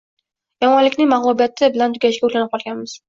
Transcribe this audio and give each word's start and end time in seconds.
yomonlikning 0.63 1.11
mag’lubiyati 1.11 1.69
bilan 1.77 1.95
tugashiga 1.99 2.29
o’rganib 2.31 2.59
olganmiz 2.61 2.97